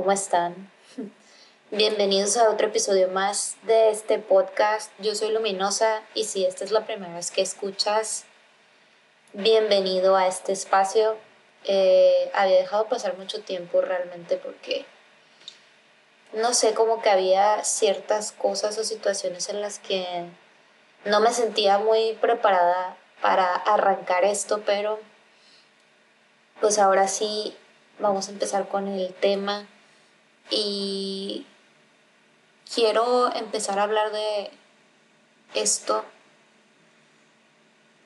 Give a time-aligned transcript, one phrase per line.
[0.00, 0.70] ¿Cómo están?
[1.70, 4.90] Bienvenidos a otro episodio más de este podcast.
[4.98, 8.24] Yo soy Luminosa y si esta es la primera vez que escuchas,
[9.34, 11.18] bienvenido a este espacio.
[11.64, 14.86] Eh, había dejado pasar mucho tiempo realmente porque
[16.32, 20.24] no sé, como que había ciertas cosas o situaciones en las que
[21.04, 24.98] no me sentía muy preparada para arrancar esto, pero
[26.58, 27.54] pues ahora sí
[27.98, 29.66] vamos a empezar con el tema
[30.48, 31.46] y
[32.72, 34.50] quiero empezar a hablar de
[35.54, 36.04] esto,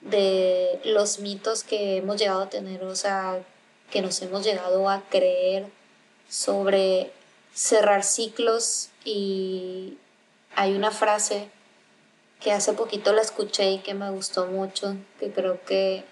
[0.00, 3.42] de los mitos que hemos llegado a tener, o sea,
[3.90, 5.66] que nos hemos llegado a creer
[6.28, 7.12] sobre
[7.54, 8.90] cerrar ciclos.
[9.04, 9.98] Y
[10.56, 11.48] hay una frase
[12.40, 16.04] que hace poquito la escuché y que me gustó mucho, que creo que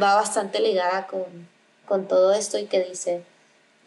[0.00, 1.48] va bastante ligada con,
[1.86, 3.24] con todo esto y que dice,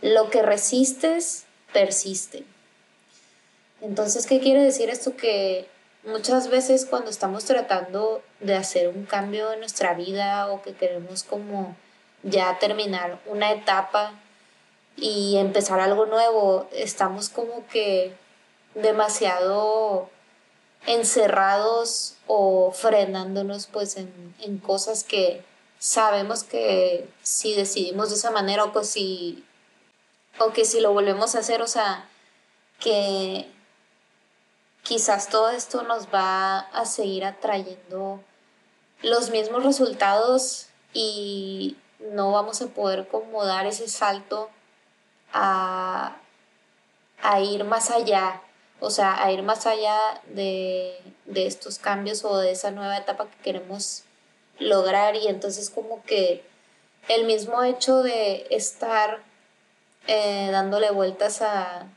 [0.01, 2.43] lo que resistes, persiste.
[3.81, 5.15] Entonces, ¿qué quiere decir esto?
[5.15, 5.67] Que
[6.03, 11.23] muchas veces cuando estamos tratando de hacer un cambio en nuestra vida o que queremos
[11.23, 11.75] como
[12.23, 14.13] ya terminar una etapa
[14.95, 18.15] y empezar algo nuevo, estamos como que
[18.73, 20.09] demasiado
[20.87, 25.43] encerrados o frenándonos pues en, en cosas que
[25.79, 29.43] sabemos que si decidimos de esa manera o que si,
[30.39, 32.07] o que si lo volvemos a hacer, o sea,
[32.79, 33.49] que
[34.83, 38.21] quizás todo esto nos va a seguir atrayendo
[39.01, 44.49] los mismos resultados y no vamos a poder como dar ese salto
[45.33, 46.17] a,
[47.21, 48.41] a ir más allá,
[48.79, 53.27] o sea, a ir más allá de, de estos cambios o de esa nueva etapa
[53.27, 54.03] que queremos
[54.59, 55.15] lograr.
[55.15, 56.45] Y entonces como que
[57.07, 59.23] el mismo hecho de estar
[60.07, 61.87] eh, dándole vueltas a,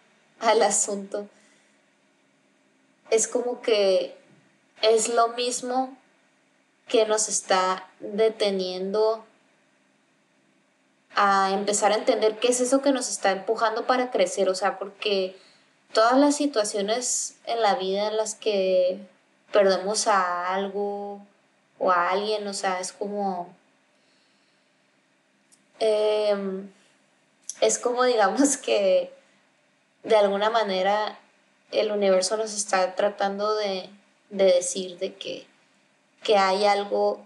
[0.41, 1.27] al asunto.
[3.11, 4.17] Es como que
[4.83, 5.97] es lo mismo
[6.89, 9.25] que nos está deteniendo
[11.15, 14.79] a empezar a entender qué es eso que nos está empujando para crecer, o sea,
[14.79, 15.37] porque
[15.93, 19.01] todas las situaciones en la vida en las que
[19.53, 21.21] perdemos a algo
[21.79, 23.49] o a alguien, o sea, es como...
[25.79, 26.71] Em,
[27.61, 29.13] es como digamos que
[30.03, 31.19] de alguna manera
[31.71, 33.89] el universo nos está tratando de,
[34.31, 35.47] decir de que,
[36.23, 37.25] que hay algo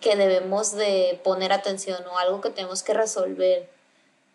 [0.00, 3.68] que debemos de poner atención o algo que tenemos que resolver.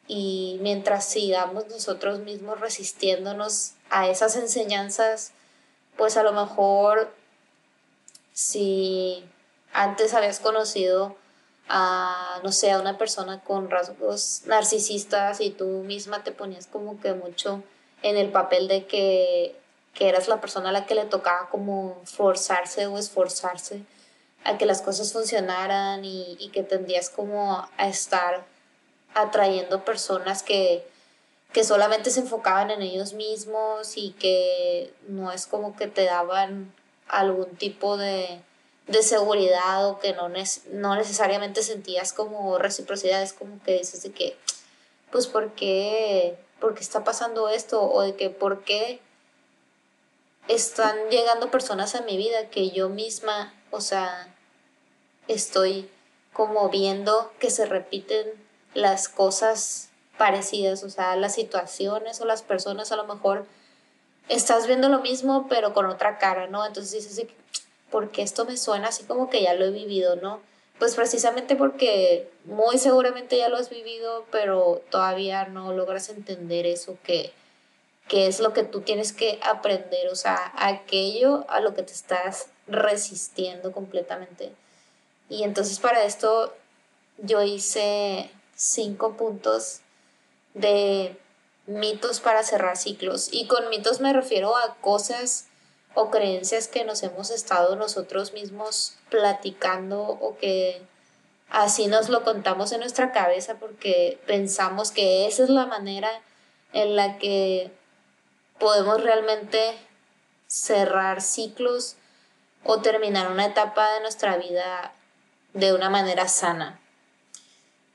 [0.07, 5.31] Y mientras sigamos nosotros mismos resistiéndonos a esas enseñanzas,
[5.97, 7.13] pues a lo mejor
[8.33, 9.25] si
[9.73, 11.17] antes habías conocido
[11.69, 16.99] a, no sé, a una persona con rasgos narcisistas y tú misma te ponías como
[16.99, 17.63] que mucho
[18.03, 19.55] en el papel de que,
[19.99, 23.81] eras la persona a la que le tocaba como forzarse o esforzarse
[24.43, 28.45] a que las cosas funcionaran y, que tendrías como a estar
[29.15, 30.87] atrayendo personas que,
[31.51, 36.71] que solamente se enfocaban en ellos mismos y que no es como que te daban
[37.07, 38.39] algún tipo de,
[38.87, 40.29] de seguridad o que no,
[40.71, 44.37] no necesariamente sentías como reciprocidad, es como que dices de que,
[45.11, 46.37] pues, ¿por qué?
[46.79, 48.99] está pasando esto o de que por qué
[50.47, 54.33] están llegando personas a mi vida que yo misma, o sea,
[55.27, 55.89] estoy
[56.33, 58.25] como viendo que se repiten
[58.73, 63.45] las cosas parecidas, o sea, las situaciones o las personas a lo mejor
[64.29, 66.65] estás viendo lo mismo pero con otra cara, ¿no?
[66.65, 67.27] Entonces dices,
[67.91, 70.41] ¿por qué esto me suena así como que ya lo he vivido, ¿no?
[70.79, 76.97] Pues precisamente porque muy seguramente ya lo has vivido, pero todavía no logras entender eso
[77.03, 77.31] que,
[78.07, 81.93] que es lo que tú tienes que aprender, o sea, aquello a lo que te
[81.93, 84.51] estás resistiendo completamente.
[85.29, 86.53] Y entonces para esto
[87.17, 89.81] yo hice cinco puntos
[90.53, 91.17] de
[91.65, 93.29] mitos para cerrar ciclos.
[93.31, 95.47] Y con mitos me refiero a cosas
[95.93, 100.81] o creencias que nos hemos estado nosotros mismos platicando o que
[101.49, 106.09] así nos lo contamos en nuestra cabeza porque pensamos que esa es la manera
[106.73, 107.71] en la que
[108.59, 109.77] podemos realmente
[110.47, 111.95] cerrar ciclos
[112.63, 114.93] o terminar una etapa de nuestra vida
[115.53, 116.79] de una manera sana.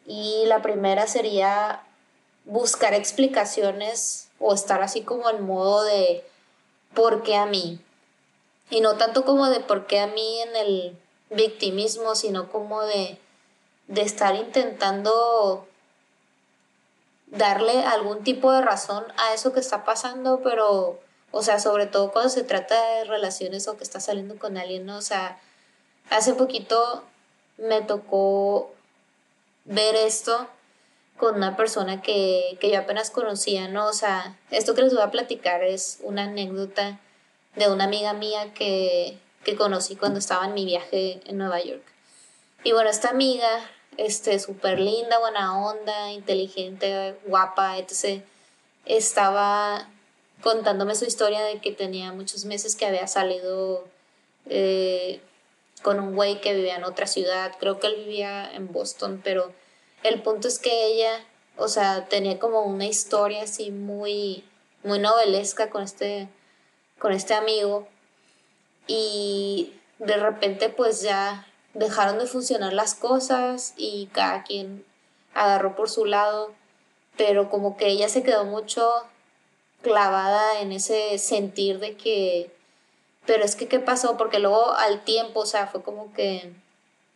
[0.07, 1.83] Y la primera sería
[2.45, 6.25] buscar explicaciones o estar así como en modo de
[6.95, 7.81] ¿por qué a mí?
[8.71, 10.99] Y no tanto como de por qué a mí en el
[11.31, 13.19] victimismo, sino como de,
[13.89, 15.67] de estar intentando
[17.27, 21.01] darle algún tipo de razón a eso que está pasando, pero,
[21.31, 24.89] o sea, sobre todo cuando se trata de relaciones o que está saliendo con alguien.
[24.91, 25.41] O sea,
[26.11, 27.03] hace poquito
[27.57, 28.71] me tocó
[29.65, 30.49] ver esto
[31.23, 33.87] con una persona que, que yo apenas conocía, ¿no?
[33.87, 36.99] O sea, esto que les voy a platicar es una anécdota
[37.55, 41.85] de una amiga mía que, que conocí cuando estaba en mi viaje en Nueva York.
[42.65, 43.47] Y bueno, esta amiga
[43.99, 48.25] este, súper linda, buena onda, inteligente, guapa, etc.
[48.85, 49.89] Estaba
[50.43, 53.85] contándome su historia de que tenía muchos meses que había salido
[54.47, 55.21] eh,
[55.83, 59.53] con un güey que vivía en otra ciudad, creo que él vivía en Boston, pero
[60.03, 61.25] el punto es que ella,
[61.57, 64.45] o sea, tenía como una historia así muy,
[64.83, 66.29] muy novelesca con este,
[66.99, 67.87] con este amigo
[68.87, 74.85] y de repente pues ya dejaron de funcionar las cosas y cada quien
[75.35, 76.53] agarró por su lado,
[77.17, 78.91] pero como que ella se quedó mucho
[79.83, 82.55] clavada en ese sentir de que,
[83.27, 84.17] pero es que, ¿qué pasó?
[84.17, 86.53] Porque luego al tiempo, o sea, fue como que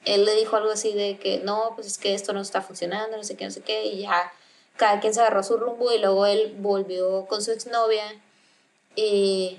[0.07, 3.17] él le dijo algo así de que, no, pues es que esto no está funcionando,
[3.17, 4.33] no sé qué, no sé qué, y ya
[4.77, 8.05] cada quien se agarró su rumbo y luego él volvió con su exnovia
[8.95, 9.59] y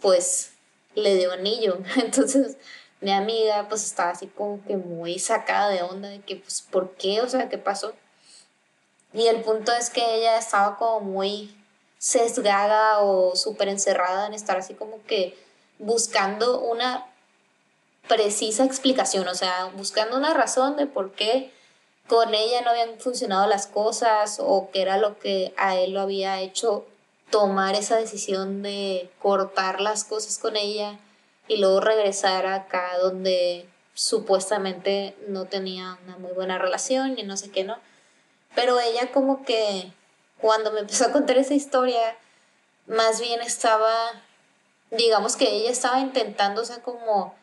[0.00, 0.52] pues
[0.94, 1.78] le dio anillo.
[1.96, 2.56] Entonces,
[3.00, 6.94] mi amiga pues estaba así como que muy sacada de onda de que pues ¿por
[6.96, 7.20] qué?
[7.20, 7.94] O sea, ¿qué pasó?
[9.12, 11.56] Y el punto es que ella estaba como muy
[11.98, 15.38] sesgada o súper encerrada en estar así como que
[15.78, 17.06] buscando una
[18.08, 21.52] precisa explicación, o sea, buscando una razón de por qué
[22.08, 26.00] con ella no habían funcionado las cosas o qué era lo que a él lo
[26.00, 26.86] había hecho
[27.30, 30.98] tomar esa decisión de cortar las cosas con ella
[31.48, 37.50] y luego regresar acá donde supuestamente no tenía una muy buena relación y no sé
[37.50, 37.78] qué, ¿no?
[38.54, 39.90] Pero ella como que
[40.40, 42.16] cuando me empezó a contar esa historia,
[42.86, 43.92] más bien estaba,
[44.90, 47.34] digamos que ella estaba intentando, o sea, como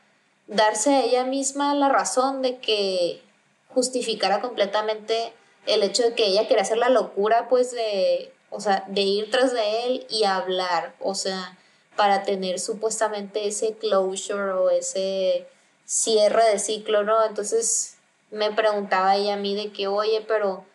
[0.48, 3.22] darse a ella misma la razón de que
[3.69, 5.34] justificara completamente
[5.66, 9.31] el hecho de que ella quería hacer la locura, pues, de, o sea, de ir
[9.31, 11.57] tras de él y hablar, o sea,
[11.95, 15.48] para tener supuestamente ese closure o ese
[15.86, 17.24] cierre de ciclo, ¿no?
[17.25, 17.98] Entonces
[18.31, 20.66] me preguntaba ella a mí de que, oye, pero,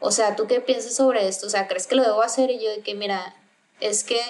[0.00, 1.46] o sea, ¿tú qué piensas sobre esto?
[1.46, 2.50] O sea, ¿crees que lo debo hacer?
[2.50, 3.36] Y yo de que, mira,
[3.80, 4.20] es que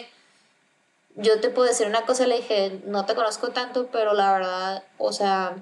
[1.16, 4.84] yo te puedo decir una cosa, le dije, no te conozco tanto, pero la verdad,
[4.98, 5.56] o sea,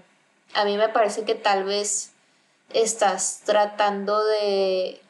[0.55, 2.13] a mí me parece que tal vez
[2.73, 5.01] estás tratando de,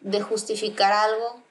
[0.00, 1.42] de justificar algo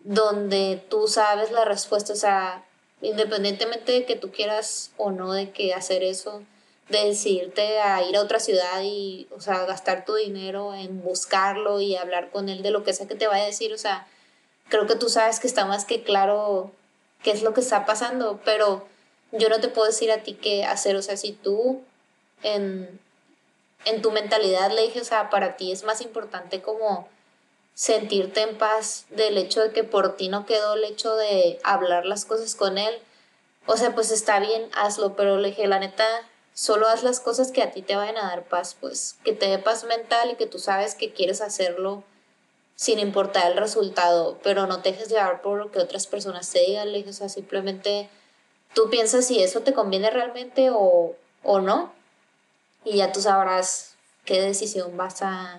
[0.00, 2.64] donde tú sabes la respuesta, o sea,
[3.02, 6.42] independientemente de que tú quieras o no de que hacer eso,
[6.88, 11.80] de decidirte a ir a otra ciudad y, o sea, gastar tu dinero en buscarlo
[11.80, 14.08] y hablar con él de lo que sea que te vaya a decir, o sea,
[14.68, 16.72] creo que tú sabes que está más que claro
[17.22, 18.86] qué es lo que está pasando, pero
[19.32, 21.82] yo no te puedo decir a ti qué hacer, o sea, si tú
[22.42, 23.00] en,
[23.84, 27.08] en tu mentalidad le dije, o sea, para ti es más importante como
[27.74, 32.06] sentirte en paz del hecho de que por ti no quedó el hecho de hablar
[32.06, 32.98] las cosas con él.
[33.66, 36.04] O sea, pues está bien, hazlo, pero le dije, la neta,
[36.54, 39.46] solo haz las cosas que a ti te vayan a dar paz, pues que te
[39.46, 42.02] dé paz mental y que tú sabes que quieres hacerlo
[42.78, 46.60] sin importar el resultado, pero no te dejes llevar por lo que otras personas te
[46.60, 48.08] digan, o sea, simplemente
[48.72, 51.92] tú piensas si eso te conviene realmente o, o no,
[52.84, 55.58] y ya tú sabrás qué decisión vas a,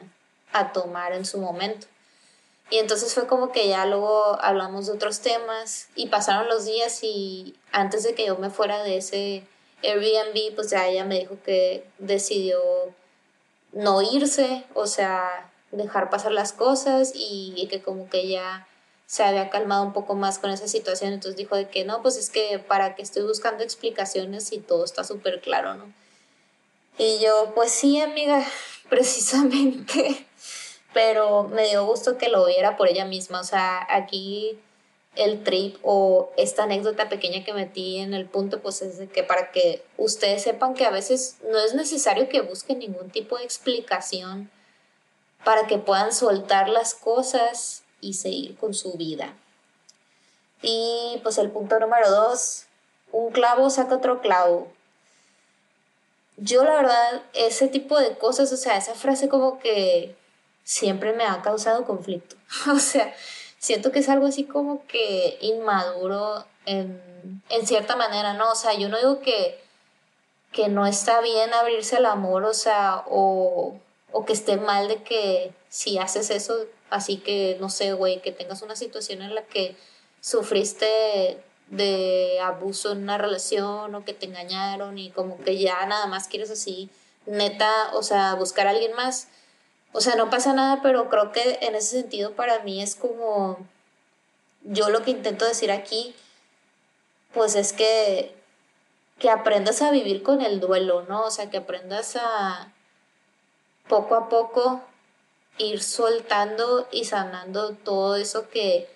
[0.53, 1.87] a tomar en su momento.
[2.69, 7.03] Y entonces fue como que ya luego hablamos de otros temas y pasaron los días
[7.03, 9.43] y antes de que yo me fuera de ese
[9.83, 12.61] Airbnb, pues ya ella me dijo que decidió
[13.73, 18.67] no irse, o sea, dejar pasar las cosas y, que como que ya
[19.05, 22.17] se había calmado un poco más con esa situación, entonces dijo de que no, pues
[22.17, 25.91] es que para que estoy buscando explicaciones y todo está súper claro, ¿no?
[26.97, 28.43] Y yo, pues sí, amiga,
[28.89, 30.25] precisamente
[30.93, 33.41] pero me dio gusto que lo viera por ella misma.
[33.41, 34.59] O sea, aquí
[35.15, 39.23] el trip o esta anécdota pequeña que metí en el punto, pues es de que
[39.23, 43.43] para que ustedes sepan que a veces no es necesario que busquen ningún tipo de
[43.43, 44.49] explicación
[45.43, 49.33] para que puedan soltar las cosas y seguir con su vida.
[50.61, 52.65] Y pues el punto número dos,
[53.11, 54.71] un clavo saca otro clavo.
[56.37, 60.15] Yo la verdad, ese tipo de cosas, o sea, esa frase como que
[60.63, 62.35] siempre me ha causado conflicto.
[62.73, 63.13] o sea,
[63.57, 68.51] siento que es algo así como que inmaduro en, en cierta manera, ¿no?
[68.51, 69.61] O sea, yo no digo que,
[70.51, 73.75] que no está bien abrirse al amor, o sea, o,
[74.11, 78.31] o que esté mal de que si haces eso, así que, no sé, güey, que
[78.31, 79.75] tengas una situación en la que
[80.21, 86.07] sufriste de abuso en una relación o que te engañaron y como que ya nada
[86.07, 86.89] más quieres así,
[87.25, 89.27] neta, o sea, buscar a alguien más.
[89.91, 93.57] O sea, no pasa nada, pero creo que en ese sentido para mí es como,
[94.63, 96.15] yo lo que intento decir aquí,
[97.33, 98.35] pues es que,
[99.19, 101.25] que aprendas a vivir con el duelo, ¿no?
[101.25, 102.71] O sea, que aprendas a
[103.89, 104.81] poco a poco
[105.57, 108.87] ir soltando y sanando todo eso que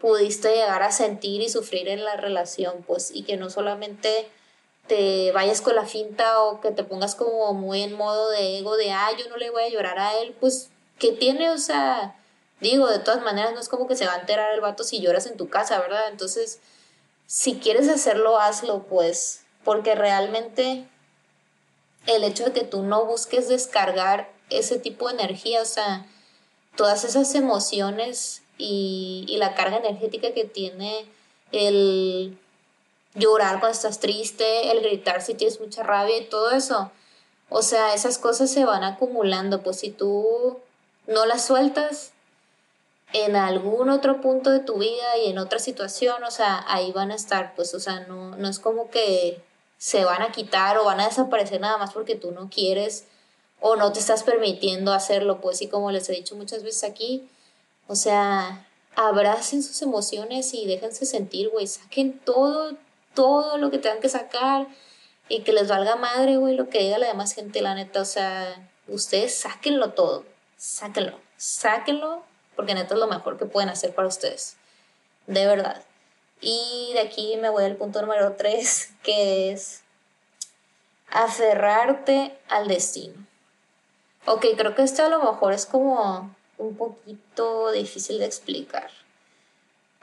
[0.00, 4.28] pudiste llegar a sentir y sufrir en la relación, pues, y que no solamente
[4.86, 8.76] te vayas con la finta o que te pongas como muy en modo de ego
[8.76, 11.48] de, ah, yo no le voy a llorar a él, pues, ¿qué tiene?
[11.48, 12.20] O sea,
[12.60, 15.00] digo, de todas maneras no es como que se va a enterar el vato si
[15.00, 16.08] lloras en tu casa, ¿verdad?
[16.10, 16.60] Entonces,
[17.26, 20.86] si quieres hacerlo, hazlo, pues, porque realmente
[22.06, 26.06] el hecho de que tú no busques descargar ese tipo de energía, o sea,
[26.76, 31.06] todas esas emociones y, y la carga energética que tiene
[31.52, 32.36] el
[33.14, 36.90] llorar cuando estás triste, el gritar si tienes mucha rabia y todo eso.
[37.48, 40.58] O sea, esas cosas se van acumulando, pues si tú
[41.06, 42.12] no las sueltas
[43.12, 47.12] en algún otro punto de tu vida y en otra situación, o sea, ahí van
[47.12, 49.40] a estar, pues, o sea, no, no es como que
[49.78, 53.04] se van a quitar o van a desaparecer nada más porque tú no quieres
[53.60, 57.28] o no te estás permitiendo hacerlo, pues, y como les he dicho muchas veces aquí,
[57.86, 58.66] o sea,
[58.96, 62.76] abracen sus emociones y déjense sentir, güey, saquen todo,
[63.14, 64.66] todo lo que tengan que sacar
[65.28, 68.04] y que les valga madre, güey, lo que diga la demás gente, la neta, o
[68.04, 70.24] sea, ustedes sáquenlo todo,
[70.56, 72.22] sáquenlo, sáquenlo,
[72.56, 74.56] porque neta es lo mejor que pueden hacer para ustedes,
[75.26, 75.82] de verdad.
[76.46, 79.82] Y de aquí me voy al punto número 3, que es
[81.10, 83.14] aferrarte al destino.
[84.26, 88.90] Ok, creo que esto a lo mejor es como un poquito difícil de explicar.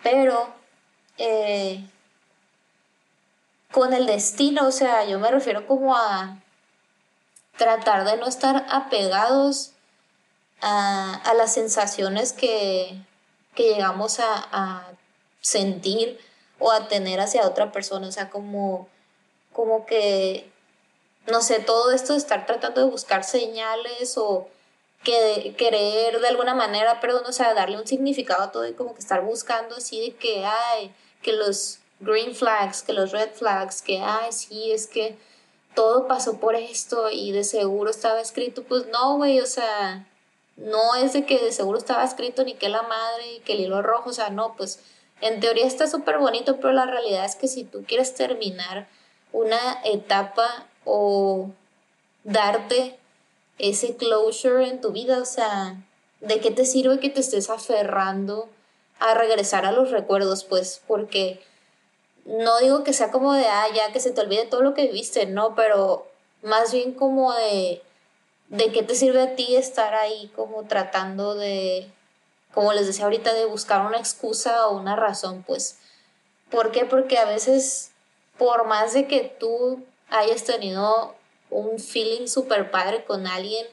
[0.01, 0.51] Pero
[1.19, 1.83] eh,
[3.71, 6.39] con el destino, o sea, yo me refiero como a
[7.57, 9.73] tratar de no estar apegados
[10.61, 12.99] a, las sensaciones que,
[13.55, 14.87] llegamos a,
[15.41, 16.19] sentir
[16.61, 18.87] o a tener hacia otra persona, o sea, como,
[19.51, 20.49] como que,
[21.27, 24.47] no sé, todo esto de estar tratando de buscar señales o
[25.03, 28.93] que querer de alguna manera, perdón, o sea, darle un significado a todo y como
[28.93, 33.81] que estar buscando así de que, ay, que los green flags, que los red flags,
[33.81, 35.17] que, ay, sí, es que
[35.73, 40.05] todo pasó por esto y de seguro estaba escrito, pues no, güey, o sea,
[40.57, 43.61] no es de que de seguro estaba escrito ni que la madre y que el
[43.61, 44.79] hilo rojo, o sea, no, pues
[45.21, 48.87] en teoría está súper bonito, pero la realidad es que si tú quieres terminar
[49.31, 51.51] una etapa o
[52.23, 52.97] darte
[53.57, 55.75] ese closure en tu vida, o sea,
[56.19, 58.49] ¿de qué te sirve que te estés aferrando
[58.99, 60.43] a regresar a los recuerdos?
[60.43, 61.41] Pues porque
[62.25, 64.87] no digo que sea como de, ah, ya que se te olvide todo lo que
[64.87, 66.07] viviste, no, pero
[66.41, 67.81] más bien como de,
[68.49, 71.87] de qué te sirve a ti estar ahí como tratando de,
[72.53, 75.77] como les decía ahorita, de buscar una excusa o una razón, pues.
[76.49, 76.85] ¿Por qué?
[76.85, 77.91] Porque a veces,
[78.37, 81.15] por más de que tú hayas tenido
[81.49, 83.65] un feeling súper padre con alguien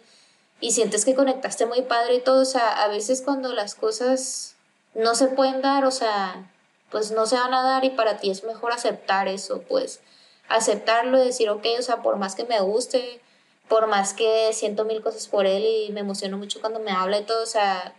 [0.61, 4.55] y sientes que conectaste muy padre y todo, o sea, a veces cuando las cosas
[4.95, 6.51] no se pueden dar, o sea,
[6.91, 10.01] pues no se van a dar y para ti es mejor aceptar eso, pues
[10.49, 13.21] aceptarlo y decir, ok, o sea, por más que me guste,
[13.69, 17.19] por más que siento mil cosas por él y me emociono mucho cuando me habla
[17.19, 17.95] y todo, o sea,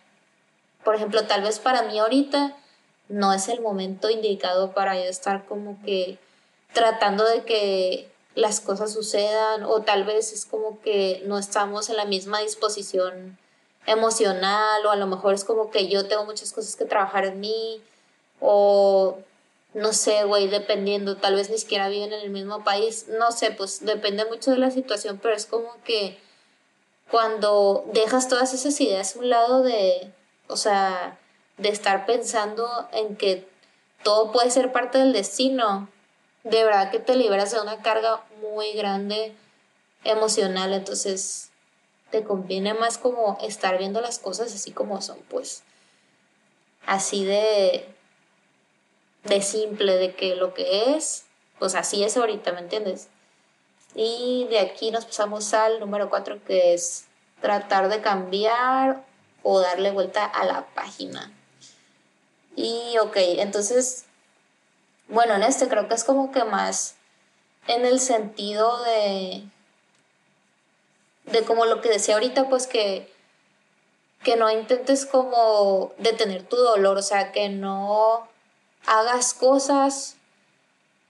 [0.83, 2.55] por ejemplo, tal vez para mí ahorita
[3.09, 6.19] no es el momento indicado para yo estar como que
[6.73, 11.97] tratando de que las cosas sucedan o tal vez es como que no estamos en
[11.97, 13.37] la misma disposición
[13.85, 17.39] emocional o a lo mejor es como que yo tengo muchas cosas que trabajar en
[17.39, 17.81] mí
[18.39, 19.17] o
[19.73, 23.51] no sé, güey, dependiendo, tal vez ni siquiera viven en el mismo país, no sé,
[23.51, 26.17] pues depende mucho de la situación, pero es como que
[27.11, 30.11] cuando dejas todas esas ideas a un lado de,
[30.49, 31.17] o sea,
[31.57, 33.47] de estar pensando en que
[34.03, 35.87] todo puede ser parte del destino,
[36.43, 39.35] de verdad que te liberas de una carga muy grande
[40.03, 41.51] emocional, entonces
[42.09, 45.63] te conviene más como estar viendo las cosas así como son, pues.
[46.85, 47.87] así de,
[49.25, 51.25] de simple, de que lo que es,
[51.59, 53.09] pues así es ahorita, ¿me entiendes?
[53.93, 57.05] Y de aquí nos pasamos al número 4 que es
[57.41, 59.03] tratar de cambiar
[59.49, 61.31] o darle vuelta a la página.
[62.55, 64.05] Y ok, entonces,
[65.07, 66.95] bueno, en este creo que es como que más
[67.67, 69.43] en el sentido de,
[71.25, 73.11] de como lo que decía ahorita, pues que,
[74.23, 78.27] que no intentes como detener tu dolor, o sea, que no
[78.85, 80.15] hagas cosas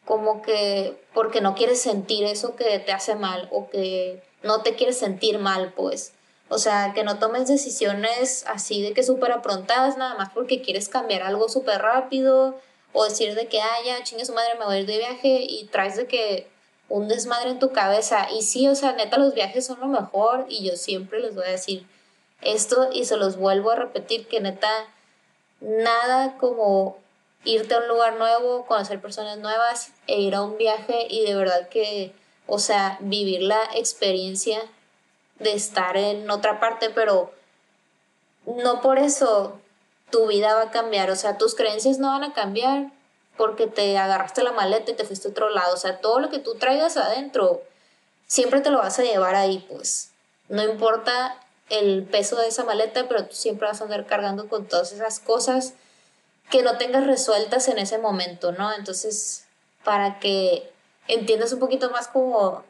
[0.05, 4.75] como que porque no quieres sentir eso que te hace mal o que no te
[4.75, 6.13] quieres sentir mal, pues.
[6.49, 10.89] O sea, que no tomes decisiones así de que súper aprontadas nada más porque quieres
[10.89, 12.59] cambiar algo súper rápido
[12.91, 15.45] o decir de que, ah, ya, chingue su madre, me voy a ir de viaje
[15.47, 16.47] y traes de que
[16.89, 18.27] un desmadre en tu cabeza.
[18.31, 21.45] Y sí, o sea, neta, los viajes son lo mejor y yo siempre les voy
[21.45, 21.85] a decir
[22.41, 24.69] esto y se los vuelvo a repetir que neta,
[25.61, 26.97] nada como
[27.45, 31.35] irte a un lugar nuevo, conocer personas nuevas e ir a un viaje y de
[31.35, 32.13] verdad que,
[32.47, 34.61] o sea, vivir la experiencia
[35.39, 37.33] de estar en otra parte, pero
[38.45, 39.59] no por eso
[40.11, 42.91] tu vida va a cambiar, o sea, tus creencias no van a cambiar
[43.37, 46.29] porque te agarraste la maleta y te fuiste a otro lado, o sea, todo lo
[46.29, 47.61] que tú traigas adentro,
[48.27, 50.11] siempre te lo vas a llevar ahí, pues,
[50.49, 54.65] no importa el peso de esa maleta, pero tú siempre vas a andar cargando con
[54.67, 55.73] todas esas cosas
[56.49, 58.73] que no tengas resueltas en ese momento, ¿no?
[58.73, 59.45] Entonces,
[59.83, 60.69] para que
[61.07, 62.63] entiendas un poquito más como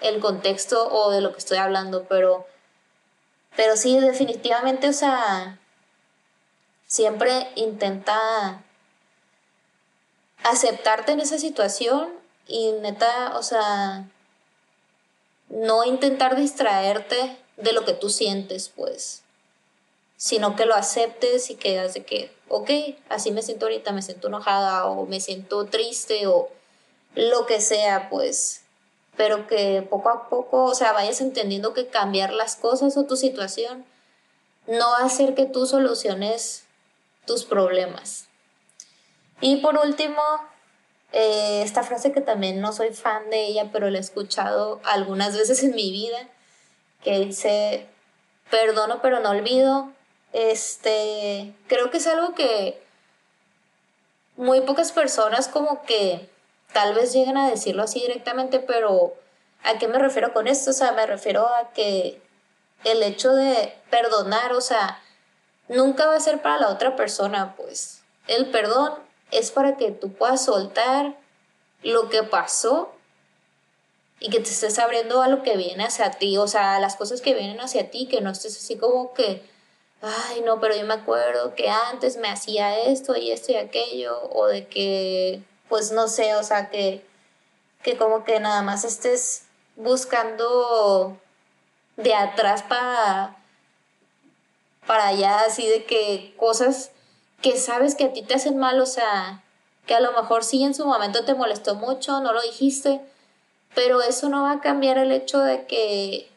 [0.00, 2.46] el contexto o de lo que estoy hablando, pero,
[3.56, 5.58] pero sí, definitivamente, o sea,
[6.86, 8.62] siempre intenta
[10.42, 12.12] aceptarte en esa situación
[12.46, 14.04] y neta, o sea,
[15.48, 19.22] no intentar distraerte de lo que tú sientes, pues,
[20.16, 22.70] sino que lo aceptes y que de que, ok,
[23.08, 26.50] así me siento ahorita, me siento enojada o me siento triste o
[27.14, 28.63] lo que sea, pues,
[29.16, 33.16] pero que poco a poco, o sea, vayas entendiendo que cambiar las cosas o tu
[33.16, 33.84] situación
[34.66, 36.64] no va a hacer que tú soluciones
[37.26, 38.26] tus problemas.
[39.40, 40.22] Y por último,
[41.12, 45.36] eh, esta frase que también no soy fan de ella, pero la he escuchado algunas
[45.36, 46.28] veces en mi vida,
[47.02, 47.86] que dice,
[48.50, 49.90] perdono pero no olvido.
[50.32, 52.82] Este, creo que es algo que
[54.36, 56.28] muy pocas personas como que
[56.74, 59.14] tal vez lleguen a decirlo así directamente, pero
[59.62, 60.70] ¿a qué me refiero con esto?
[60.70, 62.20] O sea, me refiero a que
[62.84, 65.02] el hecho de perdonar, o sea,
[65.68, 68.02] nunca va a ser para la otra persona, pues.
[68.26, 68.92] El perdón
[69.30, 71.16] es para que tú puedas soltar
[71.82, 72.92] lo que pasó
[74.20, 76.96] y que te estés abriendo a lo que viene hacia ti, o sea, a las
[76.96, 79.42] cosas que vienen hacia ti, que no estés así como que,
[80.02, 84.18] ay, no, pero yo me acuerdo que antes me hacía esto y esto y aquello,
[84.32, 87.06] o de que pues no sé, o sea, que,
[87.82, 89.44] que como que nada más estés
[89.76, 91.18] buscando
[91.96, 93.36] de atrás para,
[94.86, 96.90] para allá, así de que cosas
[97.42, 99.42] que sabes que a ti te hacen mal, o sea,
[99.86, 103.00] que a lo mejor sí en su momento te molestó mucho, no lo dijiste,
[103.74, 106.30] pero eso no va a cambiar el hecho de que,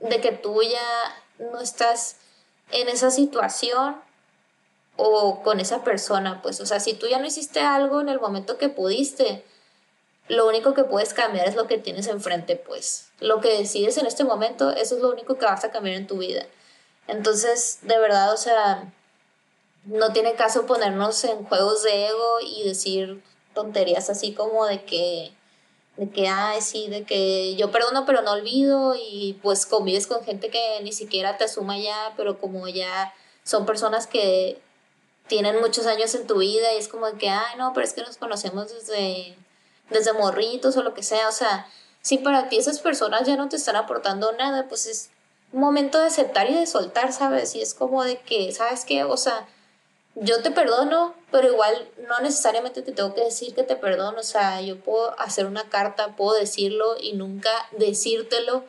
[0.00, 2.16] de que tú ya no estás
[2.70, 4.00] en esa situación
[5.04, 8.20] o con esa persona, pues, o sea, si tú ya no hiciste algo en el
[8.20, 9.44] momento que pudiste,
[10.28, 13.10] lo único que puedes cambiar es lo que tienes enfrente, pues.
[13.18, 16.06] Lo que decides en este momento, eso es lo único que vas a cambiar en
[16.06, 16.46] tu vida.
[17.08, 18.92] Entonces, de verdad, o sea,
[19.84, 23.22] no tiene caso ponernos en juegos de ego y decir
[23.54, 25.32] tonterías así como de que,
[25.96, 30.24] de que, ay, sí, de que yo perdono pero no olvido y pues convives con
[30.24, 33.12] gente que ni siquiera te asuma ya, pero como ya
[33.42, 34.62] son personas que
[35.28, 38.02] tienen muchos años en tu vida y es como que, ay, no, pero es que
[38.02, 39.36] nos conocemos desde,
[39.90, 41.28] desde morritos o lo que sea.
[41.28, 41.66] O sea,
[42.02, 45.10] si para ti esas personas ya no te están aportando nada, pues es
[45.52, 47.54] momento de aceptar y de soltar, ¿sabes?
[47.54, 49.04] Y es como de que, ¿sabes qué?
[49.04, 49.46] O sea,
[50.14, 54.20] yo te perdono, pero igual no necesariamente te tengo que decir que te perdono.
[54.20, 58.64] O sea, yo puedo hacer una carta, puedo decirlo y nunca decírtelo.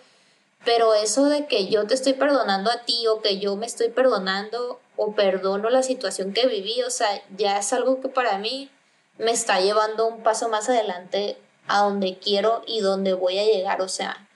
[0.63, 3.89] Pero eso de que yo te estoy perdonando a ti o que yo me estoy
[3.89, 8.69] perdonando o perdono la situación que viví, o sea, ya es algo que para mí
[9.17, 13.81] me está llevando un paso más adelante a donde quiero y donde voy a llegar,
[13.81, 14.27] o sea,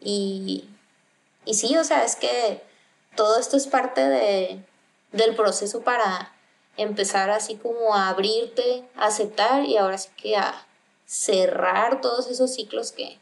[0.00, 0.68] y,
[1.44, 2.62] y sí, o sea, es que
[3.16, 4.64] todo esto es parte de,
[5.12, 6.32] del proceso para
[6.76, 10.66] empezar así como a abrirte, a aceptar y ahora sí que a
[11.06, 13.18] cerrar todos esos ciclos que,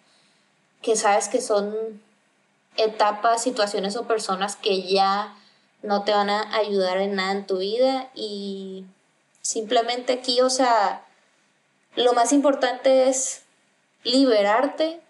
[0.82, 2.02] que sabes que son
[2.76, 5.34] etapas, situaciones o personas que ya
[5.82, 8.84] no te van a ayudar en nada en tu vida y
[9.40, 11.04] simplemente aquí, o sea,
[11.96, 13.42] lo más importante es
[14.04, 15.00] liberarte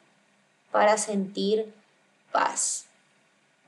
[0.70, 1.72] para sentir
[2.32, 2.86] paz.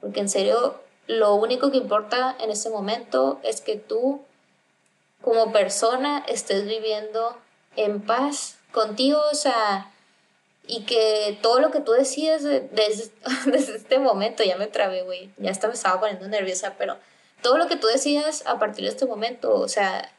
[0.00, 4.22] Porque en serio, lo único que importa en este momento es que tú
[5.20, 7.36] como persona estés viviendo
[7.76, 9.92] en paz contigo, o sea,
[10.66, 12.42] y que todo lo que tú decides
[12.72, 13.10] desde,
[13.76, 16.96] este momento, ya me trabé, güey, ya hasta me estaba poniendo nerviosa, pero
[17.42, 20.12] todo lo que tú decidas a partir de este momento, o sea,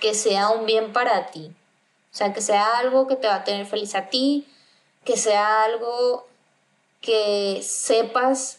[0.00, 1.52] que sea un bien para ti,
[2.12, 4.48] o sea, que sea algo que te va a tener feliz a ti,
[5.04, 6.26] que sea algo
[7.00, 8.58] que sepas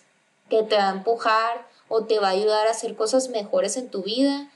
[0.50, 3.90] que te va a empujar o te va a ayudar a hacer cosas mejores en
[3.90, 4.50] tu vida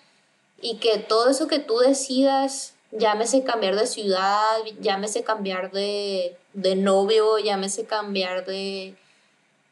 [0.61, 6.75] y que todo eso que tú decidas, llámese cambiar de ciudad, llámese cambiar de, de
[6.75, 8.95] novio, llámese cambiar de,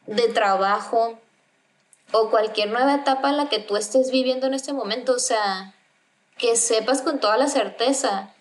[0.06, 1.18] de trabajo
[2.12, 5.74] o cualquier nueva etapa en la que tú estés viviendo en este momento, o sea,
[6.36, 8.34] que sepas con toda la certeza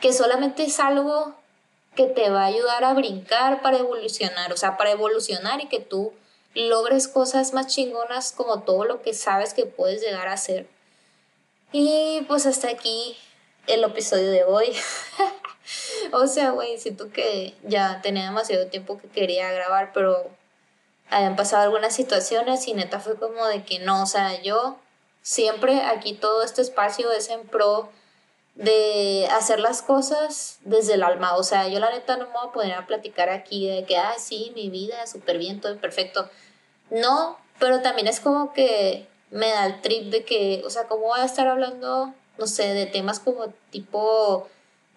[0.00, 1.34] que solamente es algo
[1.94, 5.78] que te va a ayudar a brincar para evolucionar, o sea, para evolucionar y que
[5.80, 6.12] tú
[6.54, 10.68] logres cosas más chingonas como todo lo que sabes que puedes llegar a hacer.
[11.70, 13.16] Y pues hasta aquí
[13.66, 14.72] el episodio de hoy.
[16.12, 20.30] o sea, güey, siento que ya tenía demasiado tiempo que quería grabar, pero
[21.10, 24.78] habían pasado algunas situaciones y neta fue como de que no, o sea, yo
[25.22, 27.90] siempre aquí todo este espacio es en pro
[28.54, 31.36] de hacer las cosas desde el alma.
[31.36, 33.96] O sea, yo la neta no me voy a poner a platicar aquí de que,
[33.96, 36.28] ah, sí, mi vida, súper bien, todo perfecto.
[36.90, 41.06] No, pero también es como que me da el trip de que, o sea, ¿cómo
[41.06, 44.48] voy a estar hablando, no sé, de temas como tipo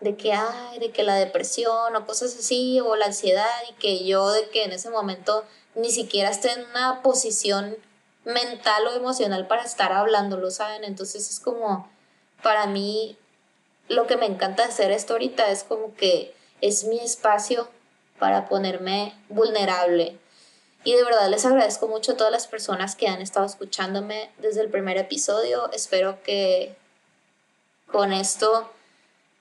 [0.02, 4.06] de que, ay, de que la depresión o cosas así, o la ansiedad, y que
[4.06, 5.44] yo de que en ese momento
[5.74, 7.78] ni siquiera esté en una posición
[8.24, 10.84] mental o emocional para estar hablándolo, ¿saben?
[10.84, 11.90] Entonces es como,
[12.44, 13.18] para mí,
[13.88, 17.70] lo que me encanta hacer esto ahorita es como que es mi espacio
[18.20, 20.18] para ponerme vulnerable,
[20.86, 24.62] y de verdad les agradezco mucho a todas las personas que han estado escuchándome desde
[24.62, 25.72] el primer episodio.
[25.72, 26.76] Espero que
[27.92, 28.70] con esto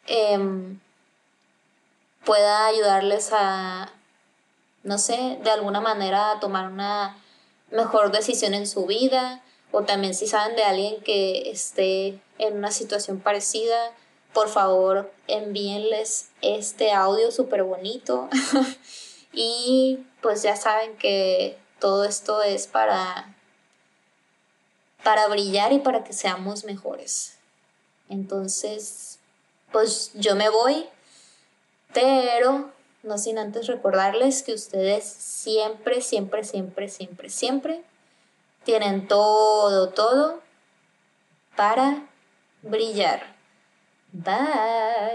[0.06, 0.80] em,
[2.24, 3.92] pueda ayudarles a,
[4.82, 7.16] no sé, de alguna manera a tomar una
[7.70, 9.42] mejor decisión en su vida.
[9.72, 13.92] O también si saben de alguien que esté en una situación parecida,
[14.32, 18.28] por favor envíenles este audio súper bonito.
[19.34, 23.34] Y pues ya saben que todo esto es para,
[25.02, 27.33] para brillar y para que seamos mejores.
[28.08, 29.18] Entonces,
[29.72, 30.86] pues yo me voy,
[31.92, 32.70] pero
[33.02, 37.84] no sin antes recordarles que ustedes siempre, siempre, siempre, siempre, siempre
[38.64, 40.40] tienen todo, todo
[41.56, 42.08] para
[42.62, 43.34] brillar.
[44.12, 45.12] Bye.